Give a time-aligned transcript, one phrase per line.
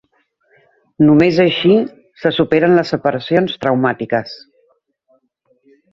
[1.09, 1.75] Només així
[2.23, 4.35] se superen les separacions traumàtiques.